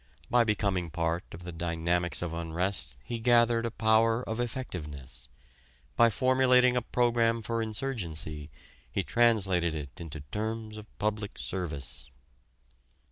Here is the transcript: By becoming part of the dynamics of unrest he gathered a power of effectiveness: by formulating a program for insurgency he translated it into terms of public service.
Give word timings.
By 0.31 0.43
becoming 0.43 0.89
part 0.89 1.25
of 1.31 1.43
the 1.43 1.51
dynamics 1.51 2.23
of 2.23 2.33
unrest 2.33 2.97
he 3.03 3.19
gathered 3.19 3.67
a 3.67 3.69
power 3.69 4.23
of 4.27 4.39
effectiveness: 4.39 5.29
by 5.95 6.09
formulating 6.09 6.75
a 6.75 6.81
program 6.81 7.43
for 7.43 7.61
insurgency 7.61 8.49
he 8.91 9.03
translated 9.03 9.75
it 9.75 10.01
into 10.01 10.21
terms 10.21 10.75
of 10.77 10.87
public 10.97 11.37
service. 11.37 12.09